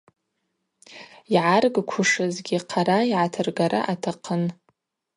[1.35, 4.43] Йгӏаргквушызгьи хъара йгӏатыргара атахъын.